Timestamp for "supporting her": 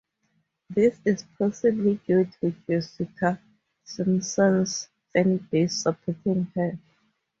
5.73-6.79